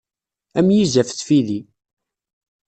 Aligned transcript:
Am 0.59 0.67
yizi 0.75 0.97
af 1.01 1.09
tfidi. 1.19 1.59